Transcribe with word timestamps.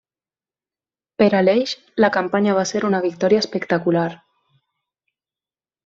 Per 1.21 1.27
a 1.39 1.41
l'Eix, 1.43 1.75
la 2.05 2.11
campanya 2.17 2.57
va 2.61 2.65
ser 2.73 2.83
una 2.91 3.05
victòria 3.07 3.45
espectacular. 3.47 4.11